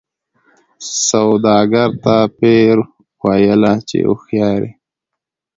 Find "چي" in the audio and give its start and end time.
3.87-3.99